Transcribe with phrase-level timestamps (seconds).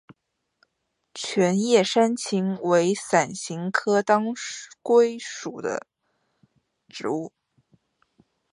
[1.13, 4.33] 全叶山芹为伞形科当
[4.81, 5.85] 归属的
[6.87, 7.31] 植物。